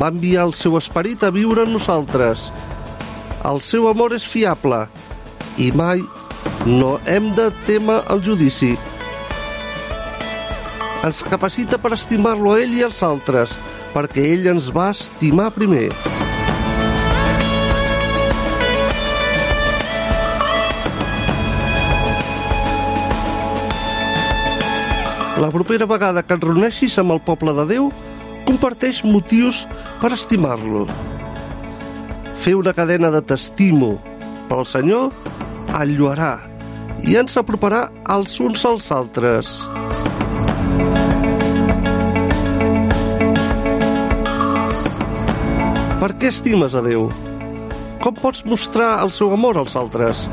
Va 0.00 0.10
enviar 0.10 0.48
el 0.48 0.54
seu 0.56 0.76
esperit 0.80 1.22
a 1.22 1.30
viure 1.34 1.64
en 1.64 1.72
nosaltres. 1.76 2.48
El 3.46 3.60
seu 3.62 3.86
amor 3.90 4.16
és 4.16 4.26
fiable 4.26 4.84
i 5.60 5.70
mai 5.76 6.02
no 6.66 6.96
hem 7.06 7.30
de 7.36 7.50
temer 7.68 8.00
el 8.10 8.24
judici. 8.24 8.72
Ens 11.04 11.20
capacita 11.28 11.78
per 11.78 11.92
estimar-lo 11.94 12.54
a 12.54 12.60
ell 12.64 12.74
i 12.78 12.82
als 12.86 13.02
altres, 13.04 13.52
perquè 13.92 14.24
ell 14.32 14.48
ens 14.56 14.72
va 14.72 14.88
estimar 14.96 15.52
primer. 15.54 15.90
La 25.44 25.50
propera 25.52 25.84
vegada 25.84 26.22
que 26.24 26.38
et 26.38 26.44
reuneixis 26.46 26.94
amb 26.96 27.12
el 27.12 27.18
poble 27.20 27.52
de 27.52 27.66
Déu, 27.68 27.90
comparteix 28.46 29.02
motius 29.04 29.58
per 30.00 30.08
estimar-lo. 30.16 30.86
Fer 32.40 32.54
una 32.56 32.72
cadena 32.72 33.10
de 33.12 33.20
t'estimo 33.20 33.90
pel 34.48 34.64
Senyor 34.64 35.12
enlluarà 35.82 36.30
i 37.04 37.18
ens 37.20 37.36
aproparà 37.36 37.82
els 38.14 38.38
uns 38.40 38.64
als 38.64 38.88
altres. 38.96 39.52
Per 46.00 46.12
què 46.16 46.32
estimes 46.32 46.72
a 46.72 46.80
Déu? 46.88 47.10
Com 48.00 48.16
pots 48.24 48.46
mostrar 48.48 48.94
el 49.04 49.12
seu 49.12 49.36
amor 49.36 49.60
als 49.60 49.76
altres? 49.76 50.24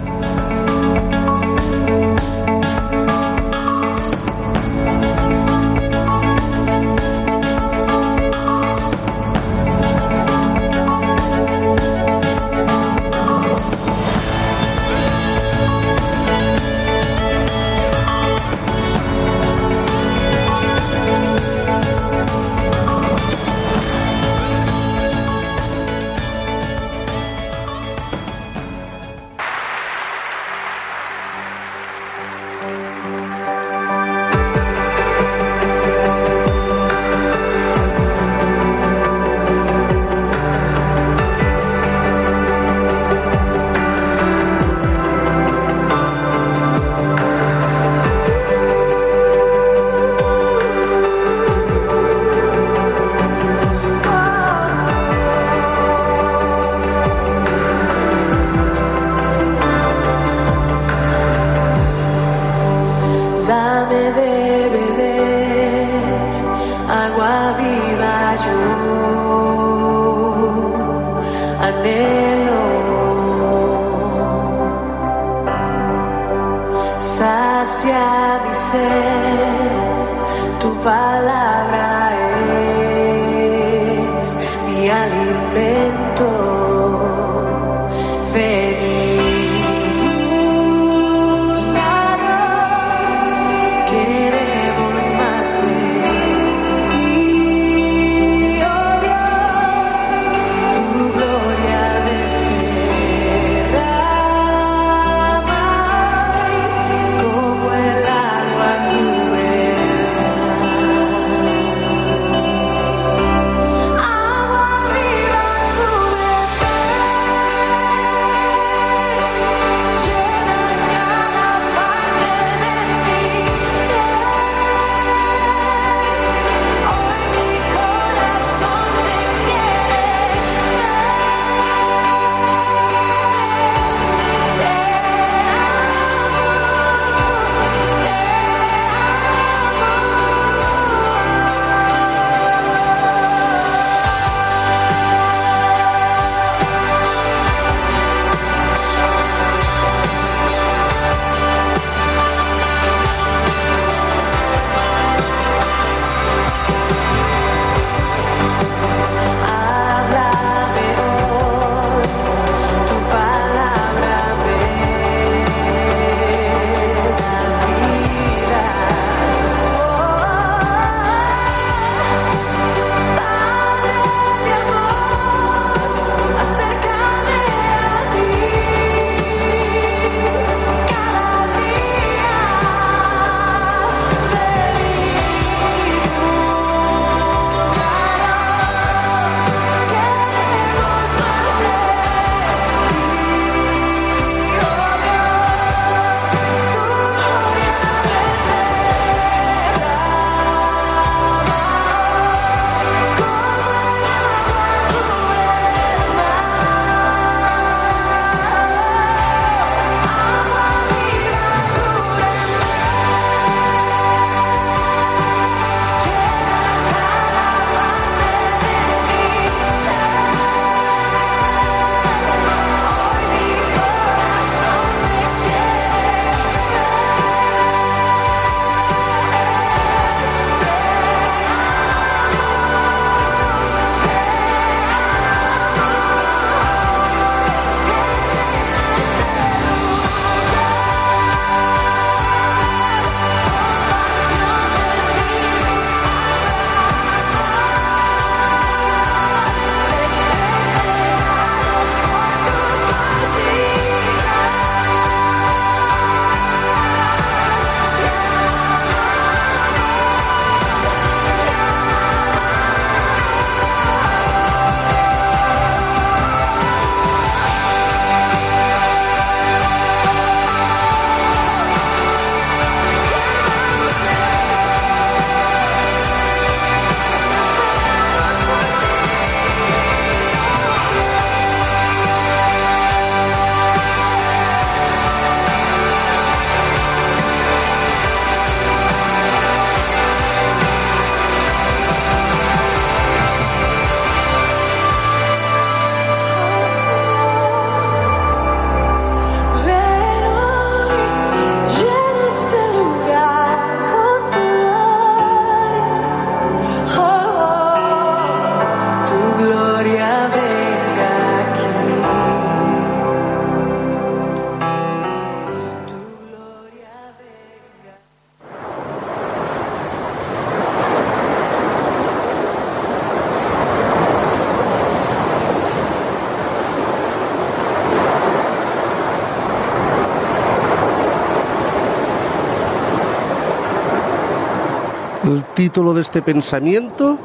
Título 335.71 335.93
de 335.93 336.01
este 336.01 336.21
pensamiento, 336.21 337.17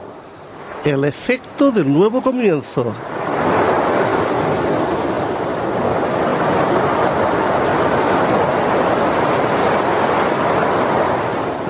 El 0.84 1.04
efecto 1.04 1.72
del 1.72 1.92
nuevo 1.92 2.22
comienzo. 2.22 2.94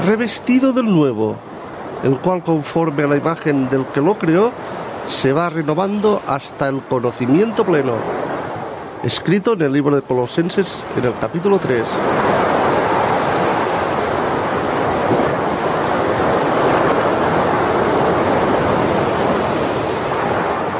Revestido 0.05 0.75
del 0.75 0.85
nuevo, 0.85 1.37
el 2.05 2.19
cual 2.19 2.43
conforme 2.43 3.05
a 3.05 3.07
la 3.07 3.17
imagen 3.17 3.71
del 3.71 3.87
que 3.87 4.03
lo 4.03 4.13
creó, 4.19 4.51
se 5.09 5.33
va 5.33 5.49
renovando 5.49 6.21
hasta 6.27 6.69
el 6.69 6.83
conocimiento 6.83 7.65
pleno. 7.65 7.95
Escrito 9.03 9.55
en 9.55 9.63
el 9.63 9.73
libro 9.73 9.97
de 9.97 10.03
Colosenses 10.03 10.75
en 10.99 11.07
el 11.07 11.15
capítulo 11.19 11.59
3. 11.59 11.85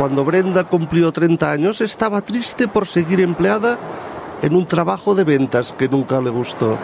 Cuando 0.07 0.25
Brenda 0.25 0.63
cumplió 0.63 1.11
30 1.11 1.51
años 1.51 1.81
estaba 1.81 2.21
triste 2.21 2.69
por 2.69 2.87
seguir 2.87 3.21
empleada 3.21 3.77
en 4.41 4.55
un 4.55 4.65
trabajo 4.65 5.17
de 5.17 5.25
ventas 5.25 5.75
que 5.77 5.89
nunca 5.89 6.21
le 6.21 6.31
gustó. 6.31 6.79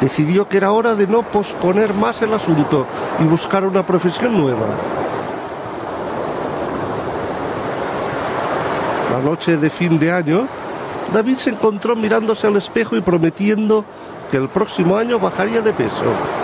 Decidió 0.00 0.48
que 0.48 0.56
era 0.56 0.72
hora 0.72 0.96
de 0.96 1.06
no 1.06 1.22
posponer 1.22 1.94
más 1.94 2.20
el 2.22 2.34
asunto 2.34 2.84
y 3.20 3.24
buscar 3.26 3.64
una 3.64 3.86
profesión 3.86 4.36
nueva. 4.36 4.66
La 9.12 9.20
noche 9.20 9.56
de 9.56 9.70
fin 9.70 10.00
de 10.00 10.10
año, 10.10 10.48
David 11.14 11.36
se 11.36 11.50
encontró 11.50 11.94
mirándose 11.94 12.48
al 12.48 12.56
espejo 12.56 12.96
y 12.96 13.02
prometiendo 13.02 13.84
que 14.32 14.36
el 14.36 14.48
próximo 14.48 14.96
año 14.96 15.20
bajaría 15.20 15.62
de 15.62 15.72
peso. 15.72 16.41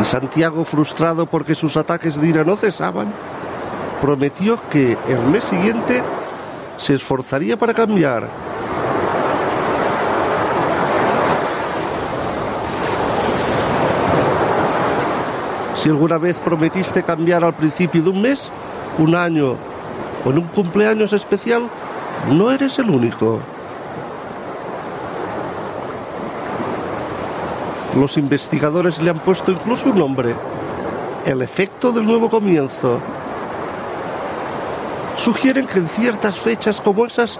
Y 0.00 0.04
Santiago, 0.04 0.64
frustrado 0.64 1.26
porque 1.26 1.54
sus 1.54 1.76
ataques 1.76 2.20
de 2.20 2.28
ira 2.28 2.44
no 2.44 2.56
cesaban, 2.56 3.08
prometió 4.00 4.58
que 4.70 4.96
el 5.08 5.20
mes 5.30 5.44
siguiente 5.44 6.02
se 6.78 6.94
esforzaría 6.94 7.56
para 7.56 7.74
cambiar. 7.74 8.28
Si 15.82 15.88
alguna 15.88 16.18
vez 16.18 16.38
prometiste 16.38 17.02
cambiar 17.02 17.44
al 17.44 17.54
principio 17.54 18.02
de 18.02 18.10
un 18.10 18.20
mes, 18.20 18.50
un 18.98 19.14
año 19.14 19.54
o 20.24 20.30
en 20.30 20.38
un 20.38 20.46
cumpleaños 20.48 21.12
especial, 21.12 21.68
no 22.30 22.50
eres 22.50 22.78
el 22.78 22.90
único. 22.90 23.40
Los 27.96 28.18
investigadores 28.18 29.00
le 29.00 29.08
han 29.08 29.18
puesto 29.20 29.50
incluso 29.50 29.88
un 29.88 29.98
nombre, 29.98 30.34
el 31.24 31.40
efecto 31.40 31.92
del 31.92 32.04
nuevo 32.04 32.28
comienzo. 32.28 33.00
Sugieren 35.16 35.66
que 35.66 35.78
en 35.78 35.88
ciertas 35.88 36.36
fechas 36.38 36.78
como 36.80 37.06
esas 37.06 37.38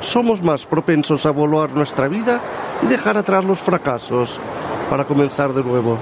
somos 0.00 0.42
más 0.42 0.64
propensos 0.64 1.26
a 1.26 1.28
evaluar 1.28 1.70
nuestra 1.70 2.08
vida 2.08 2.40
y 2.82 2.86
dejar 2.86 3.18
atrás 3.18 3.44
los 3.44 3.58
fracasos 3.58 4.38
para 4.88 5.04
comenzar 5.04 5.52
de 5.52 5.62
nuevo. 5.62 5.98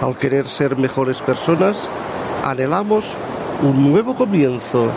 Al 0.00 0.16
querer 0.16 0.46
ser 0.46 0.76
mejores 0.76 1.20
personas, 1.22 1.88
anhelamos 2.44 3.04
un 3.62 3.90
nuevo 3.90 4.14
comienzo. 4.14 4.90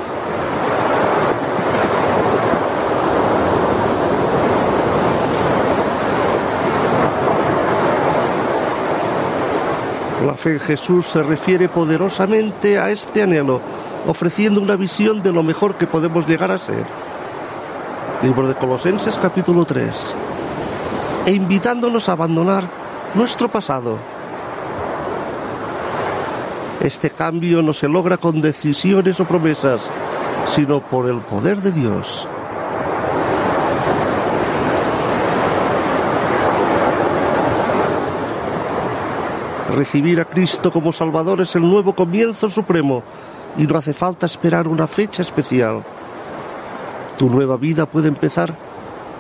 Fe 10.37 10.53
en 10.53 10.59
Jesús 10.59 11.07
se 11.07 11.23
refiere 11.23 11.67
poderosamente 11.67 12.79
a 12.79 12.89
este 12.91 13.23
anhelo, 13.23 13.59
ofreciendo 14.07 14.61
una 14.61 14.75
visión 14.75 15.21
de 15.21 15.33
lo 15.33 15.43
mejor 15.43 15.75
que 15.75 15.87
podemos 15.87 16.27
llegar 16.27 16.51
a 16.51 16.57
ser. 16.57 16.85
Libro 18.21 18.47
de 18.47 18.55
Colosenses 18.55 19.17
capítulo 19.17 19.65
3. 19.65 20.13
E 21.25 21.31
invitándonos 21.31 22.07
a 22.07 22.13
abandonar 22.13 22.63
nuestro 23.13 23.49
pasado. 23.49 23.97
Este 26.79 27.09
cambio 27.09 27.61
no 27.61 27.73
se 27.73 27.87
logra 27.87 28.17
con 28.17 28.39
decisiones 28.39 29.19
o 29.19 29.25
promesas, 29.25 29.89
sino 30.47 30.79
por 30.79 31.09
el 31.09 31.17
poder 31.17 31.57
de 31.57 31.71
Dios. 31.71 32.27
Recibir 39.77 40.19
a 40.19 40.25
Cristo 40.25 40.71
como 40.71 40.91
Salvador 40.91 41.39
es 41.41 41.55
el 41.55 41.61
nuevo 41.61 41.93
comienzo 41.93 42.49
supremo 42.49 43.03
y 43.59 43.67
no 43.67 43.77
hace 43.77 43.93
falta 43.93 44.25
esperar 44.25 44.67
una 44.67 44.87
fecha 44.87 45.21
especial. 45.21 45.83
Tu 47.19 47.29
nueva 47.29 47.57
vida 47.57 47.85
puede 47.85 48.07
empezar 48.07 48.55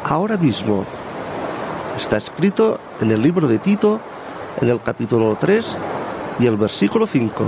ahora 0.03 0.35
mismo. 0.35 0.83
Está 1.95 2.17
escrito 2.17 2.79
en 2.99 3.11
el 3.11 3.21
libro 3.21 3.47
de 3.47 3.59
Tito, 3.59 4.01
en 4.59 4.69
el 4.69 4.81
capítulo 4.81 5.37
3 5.39 5.75
y 6.39 6.47
el 6.47 6.57
versículo 6.57 7.05
5. 7.05 7.45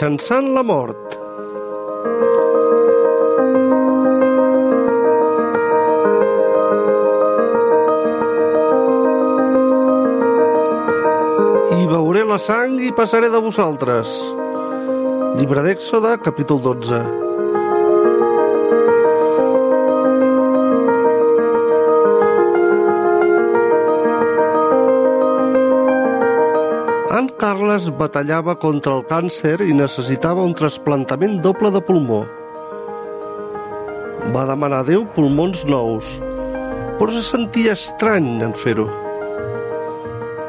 Mitjançant 0.00 0.46
la 0.54 0.62
mort. 0.62 1.16
I 11.76 11.84
veuré 11.86 12.24
la 12.24 12.38
sang 12.40 12.80
i 12.80 12.92
passaré 12.96 13.28
de 13.28 13.44
vosaltres. 13.44 14.16
Llibre 15.36 15.68
d'Èxode, 15.68 16.16
capítol 16.24 16.64
12. 16.64 17.29
Carles 27.40 27.86
batallava 27.96 28.52
contra 28.60 28.98
el 28.98 29.06
càncer 29.08 29.62
i 29.64 29.72
necessitava 29.72 30.42
un 30.44 30.50
trasplantament 30.58 31.38
doble 31.40 31.70
de 31.72 31.80
pulmó. 31.80 32.18
Va 34.34 34.42
demanar 34.50 34.82
a 34.82 34.86
Déu 34.90 35.06
pulmons 35.14 35.62
nous, 35.64 36.10
però 36.98 37.08
se 37.14 37.24
sentia 37.24 37.72
estrany 37.78 38.44
en 38.44 38.52
fer-ho. 38.52 38.84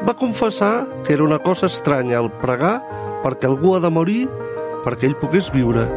Va 0.04 0.18
confessar 0.20 0.84
que 1.06 1.16
era 1.16 1.24
una 1.24 1.40
cosa 1.40 1.72
estranya 1.72 2.20
el 2.20 2.28
pregar 2.44 2.74
perquè 3.24 3.48
algú 3.48 3.72
ha 3.72 3.80
de 3.80 3.88
morir 3.88 4.22
perquè 4.84 5.08
ell 5.08 5.20
pogués 5.24 5.48
viure. 5.56 5.88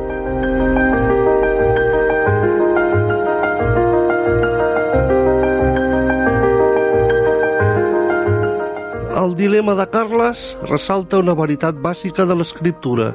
Dilema 9.45 9.75
de 9.77 9.85
Carles 9.93 10.55
ressalta 10.65 11.19
una 11.21 11.35
veritat 11.37 11.77
bàsica 11.77 12.23
de 12.25 12.33
l'escriptura. 12.33 13.11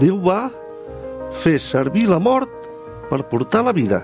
Déu 0.00 0.16
va 0.24 0.46
fer 1.42 1.58
servir 1.60 2.06
la 2.08 2.16
mort 2.22 2.48
per 3.10 3.20
portar 3.28 3.60
la 3.66 3.74
vida. 3.76 4.00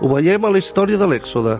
Ho 0.00 0.08
veiem 0.14 0.48
a 0.48 0.52
la 0.54 0.62
història 0.62 0.96
de 0.96 1.10
l'Èxode. 1.10 1.58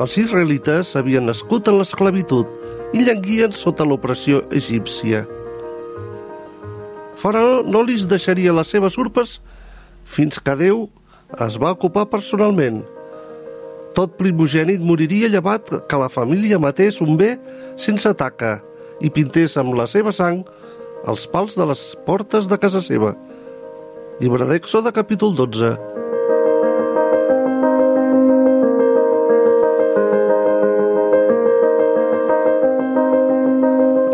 Els 0.00 0.16
israelites 0.24 0.94
havien 0.96 1.28
nascut 1.28 1.68
en 1.68 1.82
l'esclavitud 1.82 2.96
i 2.96 3.04
llanguien 3.04 3.52
sota 3.52 3.84
l'opressió 3.84 4.40
egípcia. 4.48 5.26
Faraó 7.20 7.60
no 7.66 7.84
li 7.84 7.98
deixaria 8.08 8.56
les 8.56 8.72
seves 8.72 8.96
urpes 8.96 9.40
fins 10.16 10.40
que 10.40 10.56
Déu 10.56 10.86
es 11.44 11.60
va 11.60 11.76
ocupar 11.76 12.08
personalment. 12.08 12.86
Tot 13.98 14.12
primogènit 14.14 14.78
moriria 14.78 15.26
llevat 15.26 15.72
que 15.90 15.98
la 15.98 16.06
família 16.06 16.60
matés 16.62 17.00
un 17.02 17.16
bé 17.18 17.32
sense 17.82 18.12
taca 18.20 18.60
i 19.02 19.10
pintés 19.10 19.56
amb 19.58 19.74
la 19.74 19.88
seva 19.90 20.12
sang 20.14 20.44
els 21.10 21.24
pals 21.32 21.58
de 21.58 21.66
les 21.66 21.82
portes 22.06 22.46
de 22.46 22.60
casa 22.62 22.78
seva. 22.78 23.10
Llibre 24.22 24.46
d'Èxode, 24.46 24.94
capítol 24.94 25.34
12. 25.34 25.72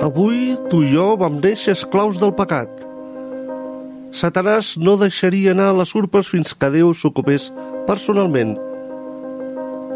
Avui 0.08 0.56
tu 0.72 0.80
i 0.80 0.94
jo 0.96 1.10
vam 1.20 1.42
néixer 1.44 1.76
esclaus 1.76 2.16
del 2.24 2.32
pecat. 2.32 2.72
Satanàs 4.16 4.78
no 4.80 4.96
deixaria 4.96 5.52
anar 5.52 5.74
les 5.76 5.92
urpes 5.92 6.32
fins 6.32 6.56
que 6.56 6.72
Déu 6.72 6.96
s'ocupés 6.96 7.52
personalment. 7.84 8.56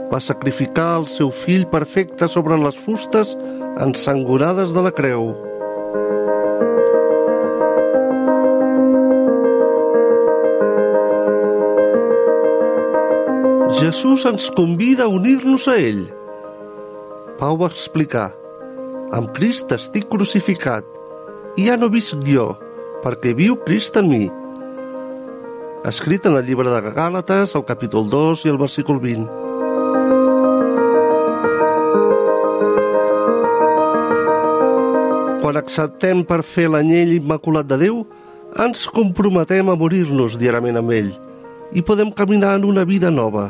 Va 0.09 0.21
sacrificar 0.25 0.95
el 1.03 1.07
seu 1.13 1.29
fill 1.45 1.67
perfecte 1.69 2.29
sobre 2.33 2.57
les 2.57 2.77
fustes 2.81 3.35
ensangorades 3.85 4.73
de 4.73 4.85
la 4.87 4.93
creu. 4.97 5.35
Jesús 13.79 14.25
ens 14.27 14.49
convida 14.57 15.05
a 15.05 15.13
unir-nos 15.13 15.69
a 15.69 15.77
ell. 15.77 16.07
Pau 17.39 17.59
va 17.61 17.69
explicar, 17.71 18.31
amb 19.15 19.31
Crist 19.37 19.71
estic 19.77 20.09
crucificat, 20.11 20.89
i 21.61 21.69
ja 21.69 21.77
no 21.79 21.91
visc 21.93 22.25
jo, 22.27 22.49
perquè 23.05 23.37
viu 23.39 23.59
Crist 23.69 24.01
en 24.01 24.09
mi. 24.11 24.25
Escrit 25.87 26.27
en 26.27 26.41
el 26.41 26.49
llibre 26.49 26.73
de 26.73 26.81
Gàlates, 26.97 27.55
el 27.55 27.69
capítol 27.69 28.09
2 28.11 28.49
i 28.49 28.55
el 28.55 28.59
versícul 28.59 28.99
20. 29.05 29.48
Quan 35.49 35.57
acceptem 35.57 36.19
per 36.29 36.43
fer 36.45 36.67
l'anyell 36.69 37.15
immaculat 37.15 37.65
de 37.71 37.79
Déu, 37.81 38.03
ens 38.61 38.83
comprometem 38.93 39.71
a 39.73 39.77
morir-nos 39.81 40.35
diàriament 40.37 40.77
amb 40.77 40.93
ell 40.93 41.09
i 41.73 41.81
podem 41.81 42.11
caminar 42.13 42.51
en 42.59 42.67
una 42.69 42.85
vida 42.85 43.09
nova. 43.09 43.47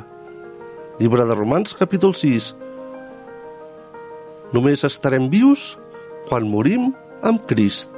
Llibre 1.02 1.26
de 1.26 1.34
Romans, 1.34 1.74
capítol 1.74 2.14
6. 2.14 2.52
Només 4.54 4.86
estarem 4.86 5.26
vius 5.32 5.72
quan 6.30 6.46
morim 6.46 6.92
amb 7.26 7.42
Crist. 7.50 7.97